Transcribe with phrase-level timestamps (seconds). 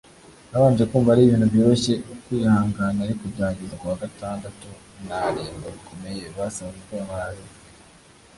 [0.49, 1.93] nabanje kumva ari ibintu byoroshye
[2.25, 4.67] nkihangana ariko byageze kuwa Gatandatu
[5.07, 7.51] naremba bikomeye[…] basanze ndwaye malariya